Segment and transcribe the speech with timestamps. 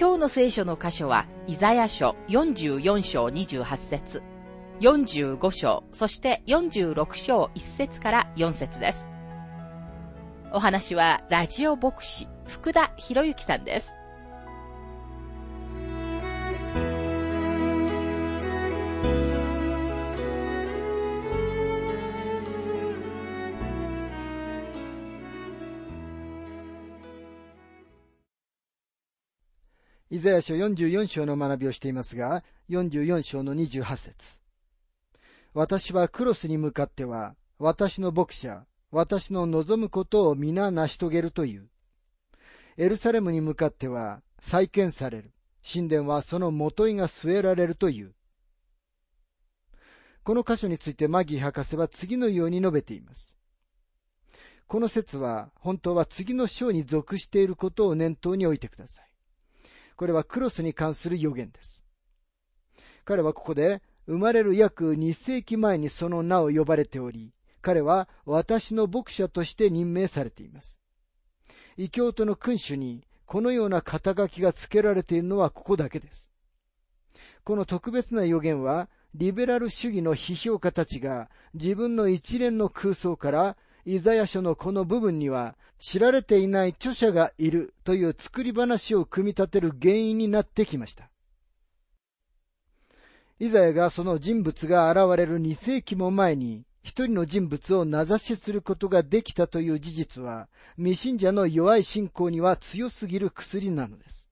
[0.00, 4.22] 今日の聖書の箇所は、イザヤ書44章28節
[4.80, 9.10] 45章、そして46章1節から4節です。
[10.54, 13.92] お話は、ラジオ牧師、福田博之さんです。
[30.20, 34.38] ザヤ書44章の学びをしていますが、44章の28節
[35.52, 41.68] 私はクロスに向かっては、私の牧者、私の望むことを皆成し遂げるという。
[42.76, 45.32] エルサレムに向かっては、再建される。
[45.62, 48.14] 神殿はその元井が据えられるという。
[50.22, 53.34] この箇所についてマギー博士は次のように述べています。
[54.66, 59.09] この説は本当は次の章に属していることを念頭に置いてください。
[60.00, 61.84] これはクロスに関する予言です。
[63.04, 70.80] 彼はここで生まれる約2世紀前にその名を呼ばれており、彼は私の牧者として任命されています。
[71.76, 76.30] 異教徒の君主にこのような肩書きが付けられているのはここだけです。
[77.44, 91.10] この特別な予言は、リベラル主義の批評家たちが自分の一連の空想からイザヤ書のこの部分には知られていない著者がいるという作り話を組み立てる原因になってきました。
[93.38, 104.28] イザヤがその人物が現れる2世紀も前に一人の人物を名指しすることができたという事実は未信者の弱い信仰には強すぎる薬なのです。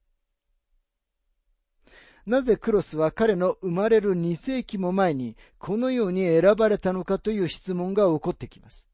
[2.25, 8.88] なぜクロスは彼の生まれる2世紀も前にこのように選ばれたのかという質問が起こってきます。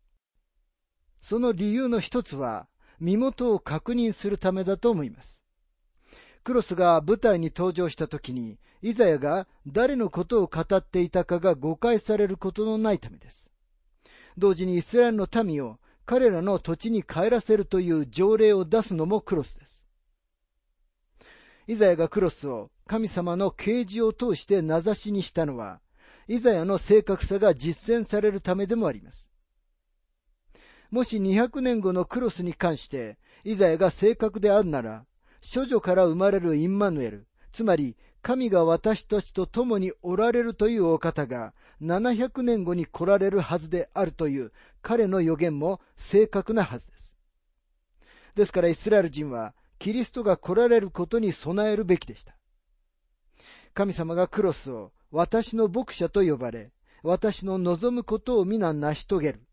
[1.27, 2.67] その理由の一つは、
[2.99, 5.43] 身元を確認するためだと思います。
[6.43, 13.49] クロスが舞台に登場した時に、イザヤが誰のことを語っていたかが誤解されることのないためです。
[14.37, 19.83] 同時にイスラエルの民を彼らの土地に帰らせるという条例を出すのもクロスです。
[21.65, 25.81] イザヤがクロスを神様の啓示を通して名指しにしたのは、
[26.27, 29.34] イザヤの正確さが実践されるためでもあります。
[30.91, 35.05] もし200年後のクロスに関して、イザヤが正確であるなら、
[35.53, 44.51] 処女から生まれるインマヌエル、つまり神が私たちと共におられるというお方が700年後に来られるはずであるという
[44.81, 47.15] 彼の予言も正確なはずです。
[48.33, 52.35] ですからイスラエル人はキリストが来られることに備えるべきでした。
[53.75, 56.71] 神様がクロスを私の牧者と呼ばれ、
[57.03, 59.44] 私の望むことを皆成し遂げる。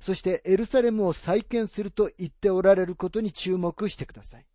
[0.00, 4.46] そしてエルサレムを再建すると言っておられることに注目してください。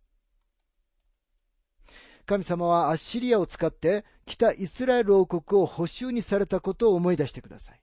[2.26, 7.80] 神様はアッシリアを使って北イスラエル王国を補修にされたことを思い出してください。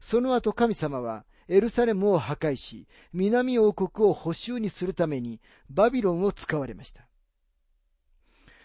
[0.00, 7.06] その後神様はエルサレムを破壊し、南王国を補修にするためにバビロンを使われました。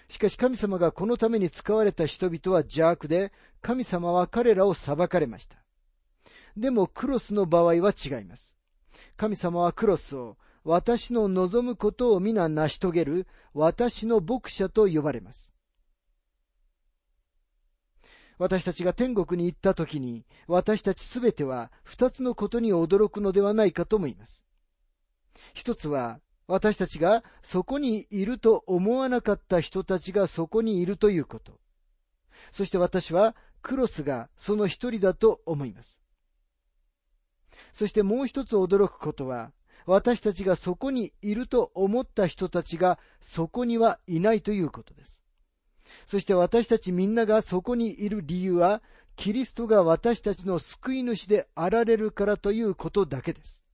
[0.08, 3.31] しかし神様がこのために使われた人々は邪悪で、
[3.62, 5.58] 神様は彼らを裁かれました。
[6.59, 8.58] でもクロスの場合は違います。
[9.16, 15.54] 神様はクロスを私の望むことを皆成し遂げる私の牧者と呼ばれます。
[18.38, 24.45] 私たちが天国に行った時に私たちすべては二つのことに驚くのではないかと思います。
[25.54, 31.60] 一つは私たちがそこにいると思わなかった人たちがそこにいるということ。
[32.51, 36.01] そして私はクロスがその一人だと思います。
[37.74, 39.51] そしてもう一つ驚くことは、
[39.86, 45.24] 私たちがそこにいると思った人たちがそこにはいないということです。
[46.06, 48.81] そして私たちみんながそこにいる理由は、
[49.16, 53.66] キリストが私たちの救い主であられるからということだけです。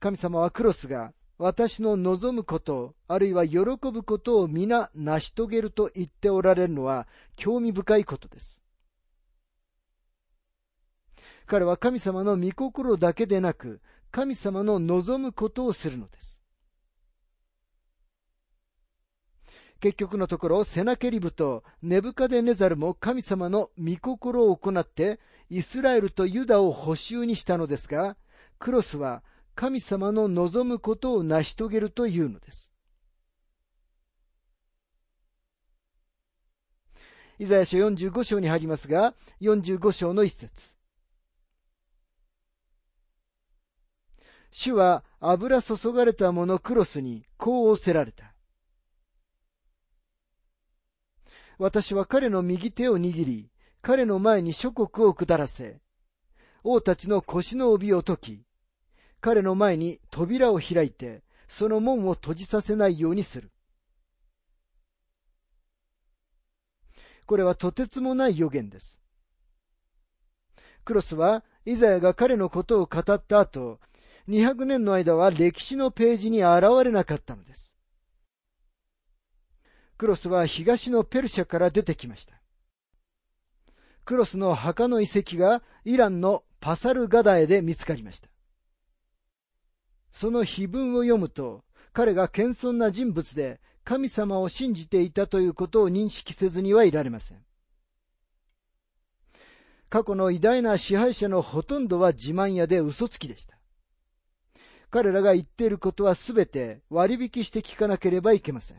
[0.00, 7.06] 神様はクロスが私の望むこと、あるいは喜ぶことを皆成し遂げると言っておられるのは
[7.36, 8.59] 興味深いことです。
[11.50, 13.80] 彼は神様の御心だけでなく、
[14.12, 16.40] 神様の望むことをするのです。
[19.80, 25.18] 結局のところ、セナケリブとネブカデネザルも神様の御心を行って、
[25.48, 28.16] イスラエルとユダを補修にしたのですが、
[28.60, 29.24] クロスは
[29.56, 32.72] 神様の望むことを成し遂げるというのです。
[37.40, 40.79] イザヤ書45章に入りますが、45章の一節。
[44.50, 48.34] 主は油注がれたものクロスにこう仰せられた。
[51.58, 53.50] 私は彼の右手を握り、
[53.82, 55.80] 彼の前に諸国を下らせ、
[56.64, 58.42] 王たちの腰の帯を解き、
[59.20, 63.50] 彼の前に扉を開いて、その門を閉じさせないようにする。
[67.26, 69.00] これはとてつもない予言です。
[70.84, 73.80] クロスは、イザヤが彼のことを語った後、
[74.30, 77.76] 200年の間は歴史のページに現れなかったのです。
[79.98, 82.40] クロスは東のペルシャから出てきました。
[84.04, 88.28] クロスの墓の遺跡がイランのパサルガダエで見つかりました。
[90.12, 97.38] その碑文を読むと、彼が謙遜な人物で神様を信じていたということを認識せずにはいられません。
[99.88, 103.59] 過去の偉大な支配者のほとんどは自慢屋で嘘つきでした。
[104.90, 108.78] 彼らが言っていることはすべて割引して聞かなければいけません。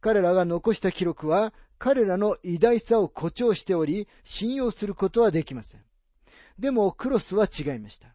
[0.00, 5.80] 彼らが残した記録は彼らの偉大さを誇張しており、信用することはできません。
[6.58, 8.14] でもクロスは違いました。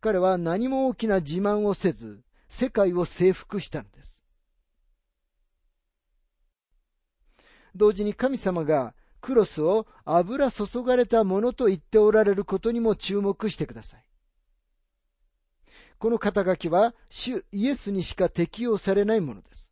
[0.00, 4.22] 彼は何も大きな自慢をせず、世界を征服したのです。
[7.74, 14.09] 同時に神様がクロスを油注がれたものと言っておられることにも注目してください。
[16.00, 19.70] この肩書きは主イエスにしか適用されないものです。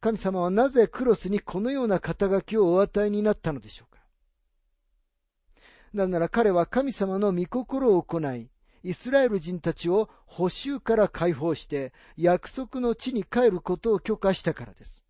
[0.00, 4.02] 神様はなぜクロスにこのような肩書きをお与えになったのでしょうか
[5.94, 8.50] なぜなら彼は神様の御心を行い、
[8.84, 15.06] イスラエル人たちを補修から解放して約束の地に帰ることを許可したからです。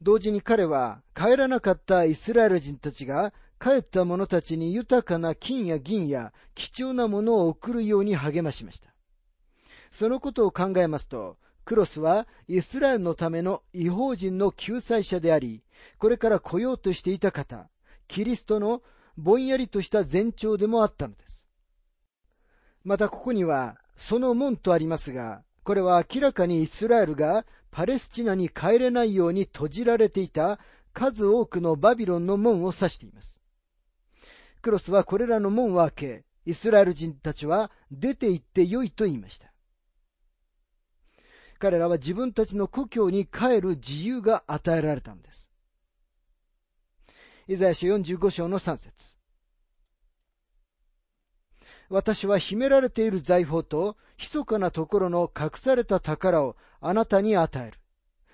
[0.00, 8.94] 同時に彼は帰らなかったイスラエル人たちが帰った者たちに豊かな金や銀や貴重なものを送るように励ましました。
[9.90, 15.64] そのことを考えますと、クロスはイスラエルのための違法人の救済者であり、
[15.98, 17.68] これから来ようとしていた方、
[18.08, 18.82] キリストの
[19.16, 21.48] ぼんやりとした前兆でもあったのです。
[22.84, 30.60] またここには、その門とありますが、これは明らかにイスラエルがパレスチナに帰れないように閉じられていた
[30.92, 33.42] 数多くのバビロンの門を指しています。
[34.66, 39.52] クロスはこれらの門を開け、イスラエル人たちは出て行ってよいと言いました。
[41.60, 45.48] 彼らは自分たちの故郷に帰る自由が与えられたのです。
[47.46, 49.16] イザヤ書45章の3節
[51.88, 57.78] 私は秘められている財宝と、密かなところの隠された宝をあなたに与える。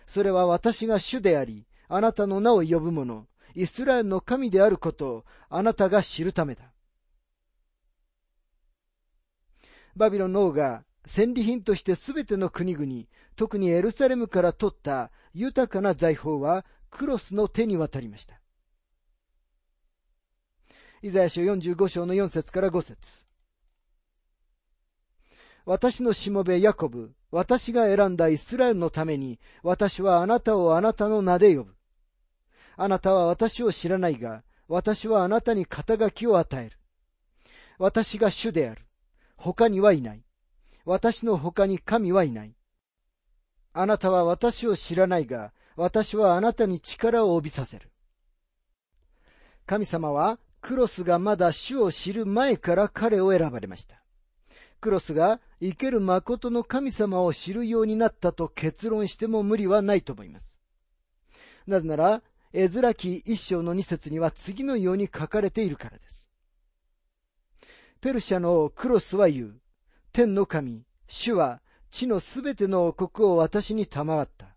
[0.07, 6.73] それは私が主であり、あなたの名を呼ぶ者、イスラエルの神であることをあなたが知るためだ。
[9.95, 13.05] バビロンの王が戦利品としてすべての国々、
[13.37, 18.41] 特にエルサレムから取った豊かな財宝はクロスの手に渡りました。
[21.03, 23.27] イザヤ書45章の4節から5節
[25.65, 31.75] 私のしもべヤコブ、私が選んだイスラエルのために、私はあなたをあなたの名で呼ぶ。
[32.77, 36.79] あなたは私を知らないが、私はあなたに肩書きを与える。
[37.79, 38.87] 私が主である。
[39.37, 40.23] 他にはいない。
[40.85, 42.55] 私の他に神はいない。
[43.73, 47.91] あなたは私を知らないが、私はあなたに力を帯びさせる。
[49.67, 54.03] 神様はクロスがまだ主を知る前から彼を選ばれました。
[54.81, 60.61] クロスが生ける誠の神様を知るようになったと結論しても無理はないと思います。
[61.67, 62.23] なぜなら、
[62.55, 66.31] エズラ記一章の二節には次のように書かれているからです。
[68.01, 69.61] ペルシャのクロスは言う。
[70.13, 74.55] 天の神、主は地のすべての王国を私に賜った。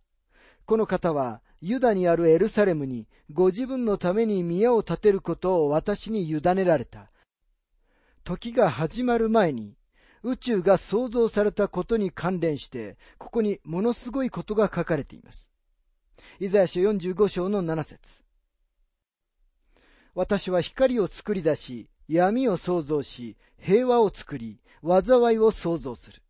[0.66, 7.12] この方はユダにあるエルサレムにご自分のために宮を建てることを私に委ねられた。
[8.26, 9.78] 時が始まる前に
[10.24, 15.52] 宇宙が創造されたことに関連して、ここにものすごいことが書かれています。
[16.40, 18.24] イザヤ書45章の7節
[20.14, 26.22] 私は光を作り出し、闇を創造し、平和を作り、災いを創造する。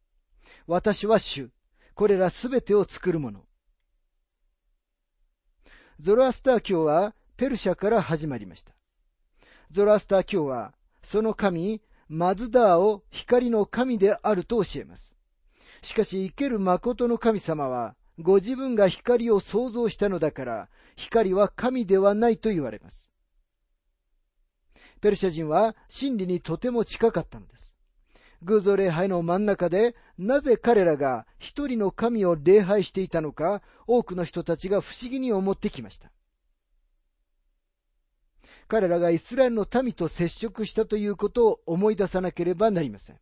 [0.67, 1.49] 私は主。
[1.93, 3.45] これらすべてを作るもの。
[5.99, 8.73] ゾロアスター教はペルシャから始まりました。
[9.71, 10.73] ゾロアスター教は、
[11.03, 15.15] その神、マズダーを光の神であると教えます。
[15.81, 23.11] しかし生ける誠の神様は、ご自分が光を創造したのだから、光は神ではないと言われます。
[25.01, 27.75] ペルシャ人は真理にとても近かったのです。
[28.41, 36.11] 偶像礼拝の真ん中で、なぜ彼らが一人の神を礼拝していたのか、多くの人たちが不思議に思ってきました。
[38.67, 43.19] 彼らがイスラエルの民と接触したということを思い出さなければなりません。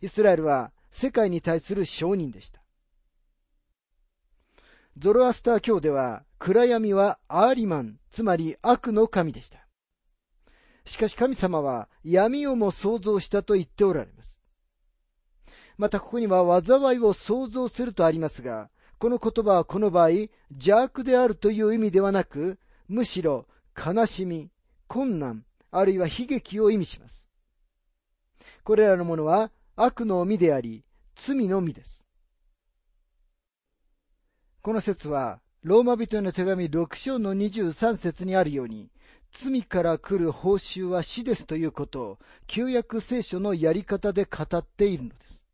[0.00, 2.62] イスラエルは世界に対する証人でした。
[4.96, 9.68] ゾロアスター教では暗闇はアーリマン、つまり悪の神でした。
[10.86, 14.42] しかし神様は闇をも創造したと言っておられます。
[15.76, 20.10] またここには災いを創造するとありますが、この言葉はこの場合
[20.52, 24.50] 邪悪であるという意味ではなく、むしろ悲しみ、
[24.88, 27.28] 困難、あるいは悲劇を意味します。
[28.64, 30.85] これらのものは悪の実であり、
[31.16, 32.06] 罪の実です。
[34.62, 38.90] この説は、ローマ人への手紙6章の23節にあるように、
[39.32, 45.44] 罪から来る報酬は死ですということを、旧約聖書のやり方で語っているのです。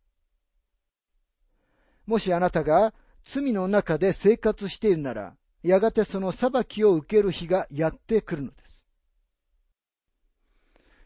[2.07, 2.93] もしあなたが
[3.25, 8.85] 罪の中で生活しているなら、やがてその裁きを受ける日がやってくるのです。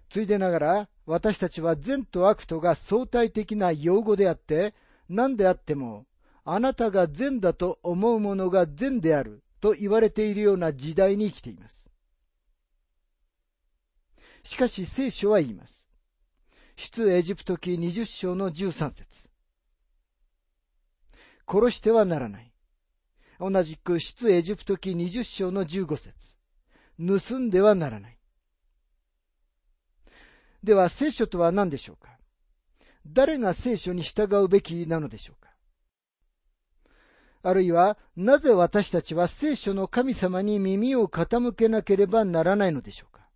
[0.09, 4.75] ついでながら、私たちは善と悪とが相対的な用語であって、
[5.09, 6.05] 何であっても、
[6.45, 11.91] あなたが善だと思うものが善であると言われているような時代に生きています。
[14.43, 15.89] しかし聖書は言います。
[16.77, 19.31] 出エジプト記20章の13節
[21.49, 22.53] 殺してはならない。
[23.39, 26.37] 同じく出エジプト記20章の15節
[26.99, 28.16] 盗んではならない。
[30.67, 32.19] では聖書とは何でしょうか？
[33.07, 35.51] 誰が聖書に従うべきなのでしょうか？
[37.45, 43.29] あるいは、なぜ私たちは聖書の神様に耳を傾けなければならないのでしょうか？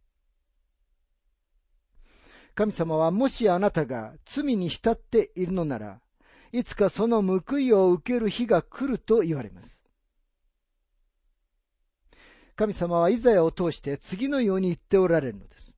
[2.56, 6.00] 神様はもしあなたが罪に浸っているのなら、
[6.50, 9.84] いつかその報いを受ける日が来ると言われます。
[12.56, 15.76] 神様はイザヤを通して次のように言っておられるのです。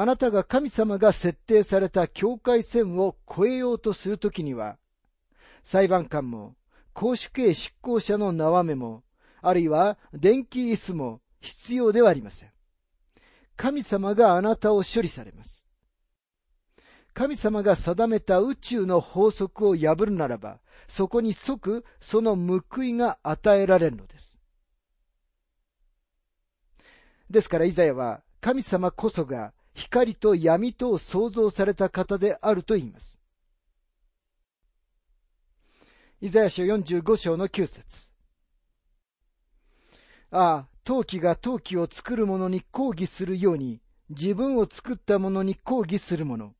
[0.00, 4.78] あなたが神様が設定された境界線を越えようとするときには、
[5.64, 6.54] 裁判官も、
[6.92, 9.02] 公主刑執行者の縄目も、
[9.42, 12.50] あるいは電気椅子も必要ではありません。
[13.56, 15.64] 神様があなたを処理されます。
[17.12, 24.38] 神様が定めた宇宙の法則を破るならば、そこに即その報いが与えられるのです。
[27.28, 33.20] ですからイザヤは神様こそが光と闇とを創造された方であると言います。
[36.20, 38.10] イザヤ書45章の9節
[40.30, 43.80] ああ、陶器が陶器を作る者に抗議するように、
[44.10, 46.54] 自分を作った者に抗議する者。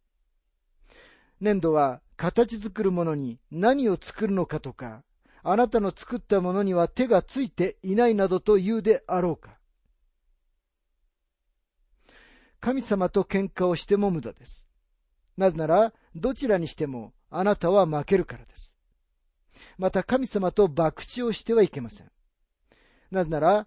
[1.40, 5.02] 粘土は形作る者に何を作るのかとか、
[5.42, 9.57] あなたの作ったものには手がついていないなどと言うであろうか。
[12.60, 14.66] 神様と喧嘩をしても無駄です。
[15.36, 18.74] なぜなら、どちらにしてもあなたは負けるからです。
[19.76, 22.10] また神様と博打をしてはいけません。
[23.10, 23.66] なぜなら、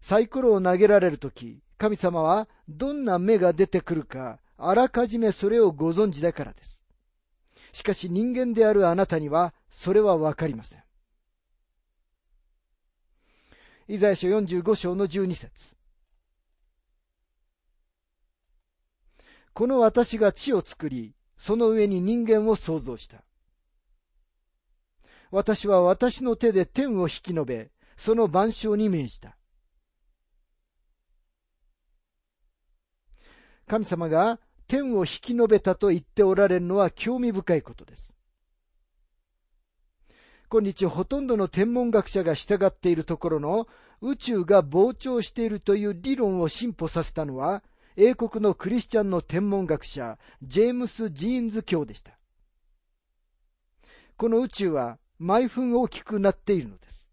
[0.00, 6.82] サイコロを投げられるとき、神様はどんな目が出てくるか、あらかじめそれをご存知だからです。
[7.72, 10.82] しかし人間であるあなたにはそれはわかりません。
[13.88, 15.77] イザヤ書45章の12節
[19.58, 23.24] この私が地を作り、その上に人間を創造した。
[25.32, 29.36] 私は私の手で天を引き延べ、その万象に命じた。
[33.66, 34.38] 神様が
[34.68, 38.14] 天を引き延べたと言っておられるのは興味深いことです。
[40.48, 43.66] 今日ほとんどの天文学者が従っているところの
[44.02, 47.64] 宇宙が膨張しているという理論を進歩させたのは
[48.00, 52.16] 英国のクリスチャンの天文学者ジェームス・ジーンズ教でした。
[54.16, 57.10] この宇宙は毎分大きくなっているのです。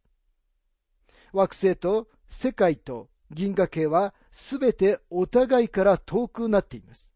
[1.33, 7.11] 惑星と世界と銀河系はすべてお互いから遠くなっています。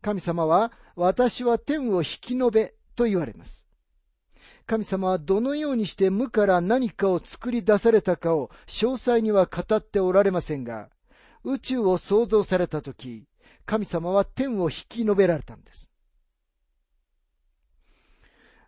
[0.00, 3.66] 神様は、私は天を引き延べと言われます。
[4.64, 10.88] 神様はどのようにして無から何かを作り出されたかを詳細には語っておられませんが、
[11.44, 13.24] 宇宙を創造されたとき、
[13.66, 15.90] 神様は天を引き延べられたんです。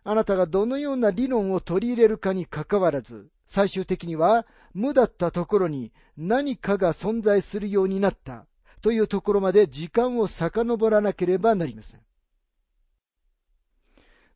[0.05, 8.47] あなたがどのような理論を取り入れるかにかかわらず、最終的には無だったところに何かが存在するようになった
[8.81, 12.01] というところまで時間を遡らなければなりません。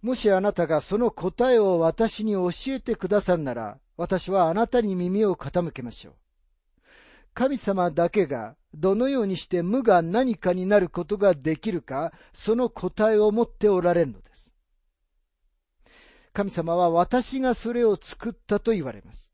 [0.01, 6.13] もしあなたがその答えを私に教えてくださるなら、私はあなたに耳を傾けましょう。
[7.37, 14.51] 神様だけがどのようにして無が何かになることができるか、その答えを持っておられるのです。
[16.33, 19.31] 神様は私がそれを作ったと言われます。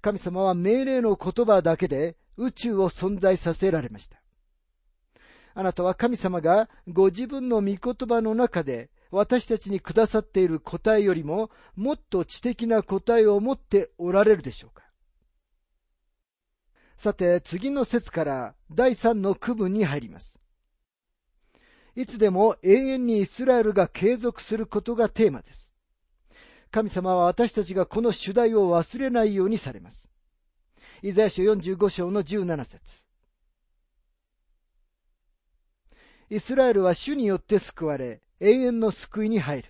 [0.00, 4.22] 神様は命令の言葉だけで宇宙を存在させられました。
[5.52, 7.78] あなたは神様がご自分の御言
[8.08, 14.83] 葉の中で私たちにくださっている答えよりももっと知的な答えを持っておられるでしょうか
[16.96, 20.40] さて、次の説から第三の区分に入ります。
[21.96, 25.72] いつでも永遠にイスラエルが継続することがテーマです。
[26.70, 30.10] 神様は私たちがこの主題を忘れないようにされます。
[31.02, 33.04] イザヤ書45章の17節
[36.30, 39.68] イスラエルは主によって救われ、永遠の救いに入る。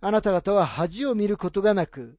[0.00, 2.18] あなた方は恥を見ることがなく、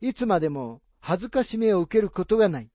[0.00, 2.70] いつまでも恥ずかしめを受けることがない。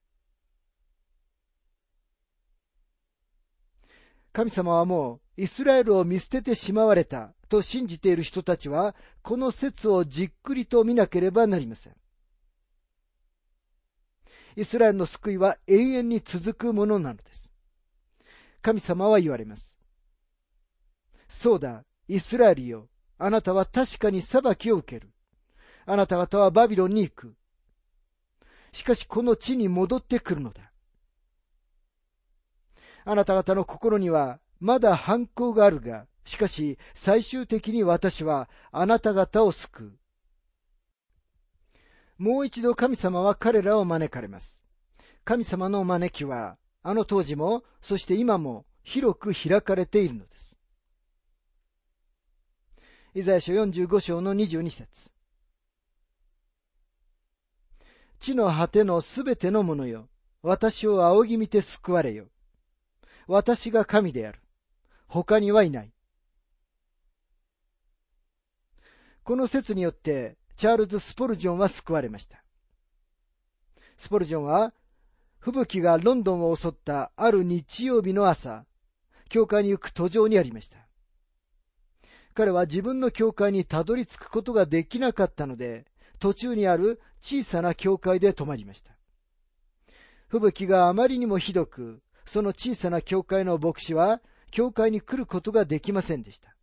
[4.33, 11.95] 神様はもうイスラエルを見捨ててしまわれたと信じている人たちは、この説をじっくりと見なければなりません。
[14.57, 17.51] イスラエルの救いは永遠に続くものなのです。
[18.61, 19.77] 神様は言われます。
[21.27, 22.89] そうだ、イスラエルよ。
[23.17, 25.11] あなたは確かに裁きを受ける。
[25.85, 27.35] あなた方はバビロンに行く。
[28.75, 30.69] しかしこの地に戻ってくるのだ。
[33.05, 39.93] あなた方の心にはまだ反抗があるが、しかし最終的に私はあなた方を救う。
[42.17, 44.61] もう一度神様は彼らを招かれます。
[45.23, 50.57] 神様の招きは、あの当時も、そして今も広く開かれているのです。
[53.13, 55.14] イザヤ書45章の22節
[58.19, 60.07] 地の果てのすべてのものよ。
[60.41, 62.27] 私を仰ぎ見て救われよ。
[63.27, 64.39] 私が神である。
[65.07, 65.91] 他にはいない。
[69.23, 72.43] この説によって、チャールズ・スポルジョンは救われました。
[73.97, 74.73] スポルジョンは、
[75.39, 78.65] 吹雪がロンドンを襲ったある日曜日の朝、
[79.29, 80.77] 教会に行く途上にありました。
[82.35, 85.85] 彼は自分の教会にたどり着くことができなかったので、
[86.19, 88.91] 途中にある小さな教会で泊まりました。
[90.27, 96.55] 吹雪があまりにもひどく、その小さな教会の牧師は、教会に来ることができませんでした。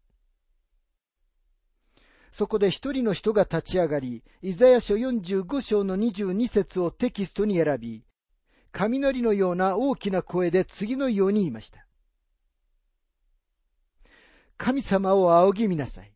[2.31, 8.05] そこで一人の人が立ち上がり、イザヤ書45章の22節をテキストに選び、
[8.71, 11.89] 雷のような大きな声で次のように言いました。
[14.57, 16.13] 神様を仰ぎ見なさい。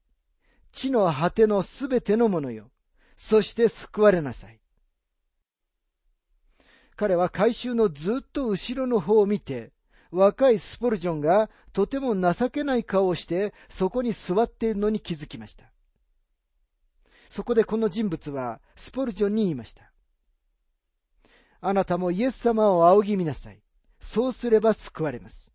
[0.70, 2.70] 地の果てのすべてのものよ。
[3.16, 4.60] そして救われなさい。
[6.96, 9.72] 彼は回収のずっと後ろの方を見て、
[10.10, 15.64] 若いスポルジョンがとても情けない顔をしてそこに座っているのに気づきました。
[17.28, 19.92] そこでこの人物はスポルジョンに言いました。
[21.60, 23.60] あなたもイエス様を仰ぎ見なさい。
[24.00, 25.52] そうすれば救われます。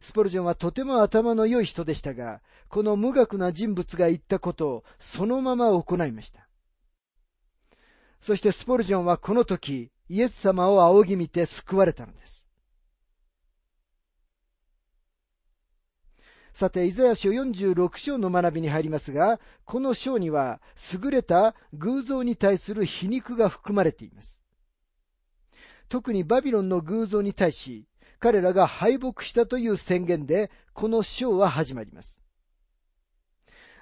[0.00, 6.48] スポルジョンはとても頭の良い人でしたが、この無学な人物が言ったことをそのまま行いました。
[8.20, 12.46] そしてスポルジョンはこの時、イエス様を仰ぎ見て救われたのです。
[16.58, 20.60] さて、イザヤ書46章の学びに入りますが、この章には
[20.92, 24.40] 優れた偶像に対する皮肉が含まれています。
[25.88, 27.86] 特にバビロンの偶像に対し、
[28.20, 32.20] 彼らが敗北したという宣言で、この章は始まります。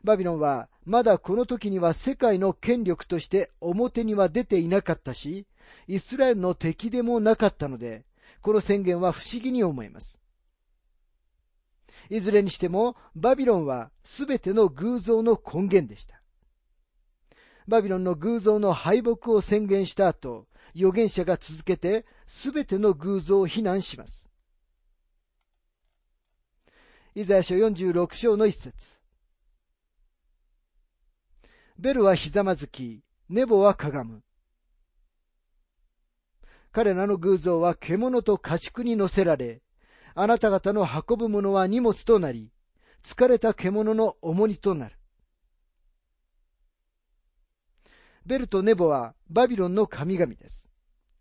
[0.05, 5.47] バビロンは、まだこの時には世界の権力として表には出ていなかったし、
[5.89, 8.05] イスラエルの敵でもなかったので、
[8.43, 10.21] この宣言は不思議に思います。
[12.09, 16.21] いずれにしても、バビロンは全ての偶像の根源でした。
[17.67, 20.47] バビロンの偶像の敗北を宣言した後、
[20.77, 24.26] 預言者が続けてすべての偶像を非難します。
[27.19, 28.99] イザヤ書46章の一節。
[31.79, 33.01] ベルはひざまずき、
[33.31, 34.23] ネボはかがむ。
[36.73, 39.63] 彼らの偶像は獣と家畜に乗せられ、
[40.15, 42.51] あなた方の運ぶものは荷物となり、
[43.03, 44.99] 疲れた獣の重荷となる。
[48.27, 50.69] ベルとネボはバビロンの神々です。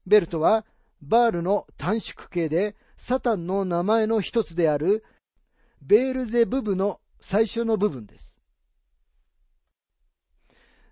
[0.05, 0.65] ベルとは
[1.01, 5.05] バールの短縮形でサタンの名前の一つである
[5.81, 8.39] ベールゼブブの最初の部分です。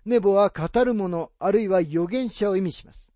[0.04, 3.12] ネボは語る者あるいは預言者を意味します。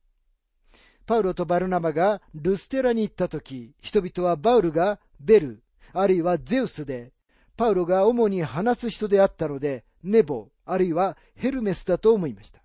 [1.07, 7.12] パウロとバルナバがルステラに行った時、人々はバウルがベル、あるいはゼウスで、
[7.57, 12.62] パウロが主に話す人であったので、ネボ、あるいはヘルメスだと思いました。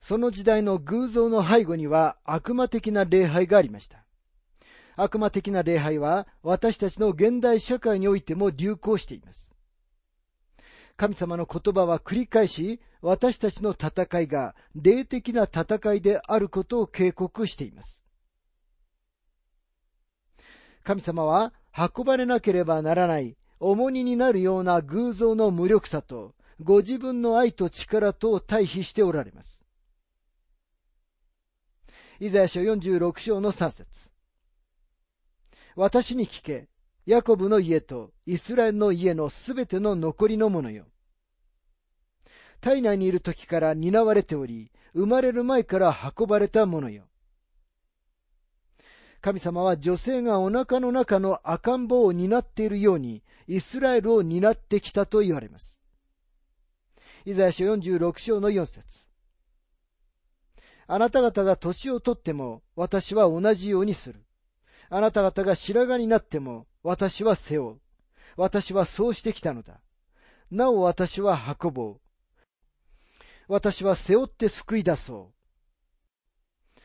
[0.00, 4.03] その時代の偶像の背後には悪魔的な礼拝がありました。
[4.96, 9.50] 悪魔的な礼拝は私たちの現代社会においても流行しています。
[10.96, 18.04] 神様の言葉は繰り返し私たちの戦いが霊的な戦いであることを警告しています。
[20.84, 29.64] 神様は運ばれなければならない重荷になるような偶像の無力さとご自分の愛と力とを対比しておられます。
[32.20, 34.13] イザヤ書46章の3節
[35.76, 36.68] 私に聞け、
[37.04, 40.86] ヤコブの家とイスラエルの家のすべての残りのものよ。
[42.60, 47.04] 体内にいる時から担われており、生まれる前から運ばれたものよ。
[49.20, 55.80] 神様は女性がお腹の中の赤ん坊を担っているように、イスラエルを担ってきたと言われます。
[57.24, 59.08] イザヤ書46章の4節
[60.86, 64.24] あなた方が年をとっても私は同じようにする。
[64.90, 67.80] あなた方が白髪になっても私は背負う。
[68.36, 69.80] 私はそうしてきたのだ。
[70.50, 72.00] なお私は運ぼう。
[73.48, 76.80] 私は背負って救い出そう。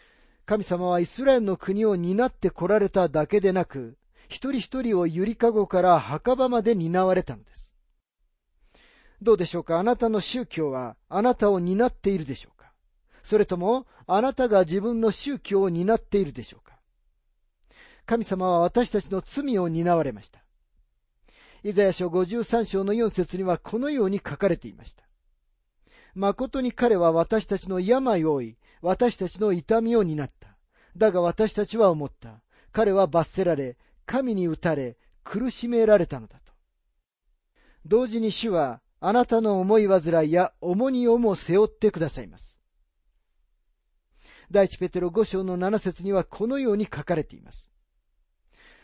[0.46, 7.76] 神様はイスラエルの国を担って来られただけでなく、一人一人をゆりかごから墓場まで担われたのです。
[9.22, 9.80] どうでしょうか？
[9.80, 12.72] あなたの宗教はあなたを担っているでしょうか？
[13.22, 16.69] それとも、あなたが自分の宗教を担っているでしょうか？
[18.10, 20.44] 神様は私たちの罪を担われました。
[21.64, 25.04] イザヤ書53章の4節にはこのように書かれていました。
[26.16, 30.58] 誠に彼は私たちの病を負い、私たちの痛みを担った。
[30.98, 32.42] だが私たちは思った。
[32.72, 36.52] 彼は罰せられ、神に打たれ、苦しめられたのだと。
[37.86, 42.60] 同時に主は、あなたの思い煩いや重荷をも背負ってくださいます。
[44.50, 47.70] 第一ペテロ5章の7節にはこのように書かれています。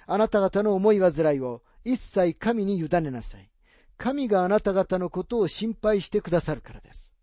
[0.08, 3.50] あなた方の思い煩いを一切神に委ねなさい。
[3.98, 7.14] 神があなた方のことを心配してくださるからです。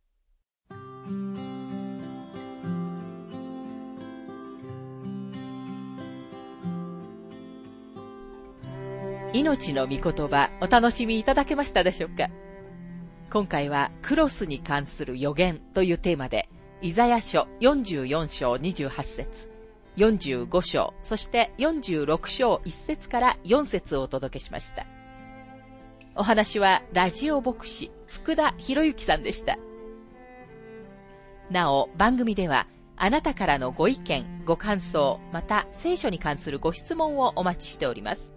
[9.35, 12.29] 命の御言葉お楽しみいただけましたでしょうか？
[13.31, 16.51] 今回はクロスに関する予言というテーマで
[16.83, 19.51] イザヤ書44章28節
[19.96, 24.87] 45章、そして46章1節から4節をお届けしました。
[26.14, 29.59] お話はラジオ牧師福田博之さんでした。
[31.50, 38.31] なお、番組ではあなたからのご意見、ご感想、また聖書に関するご質問をお待ちしております。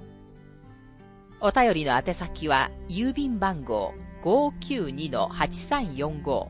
[1.41, 6.47] お便りの宛先は郵便番号592-8345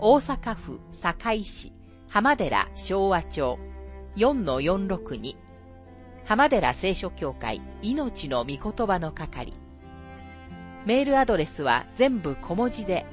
[0.00, 1.72] 大阪府堺市
[2.08, 3.58] 浜寺昭和町
[4.16, 5.36] 4-462
[6.24, 9.52] 浜寺聖書協会命の御言葉の係
[10.86, 13.04] メールアドレスは全部小文字で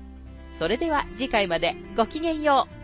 [0.58, 2.77] それでは次回までごきげんよう。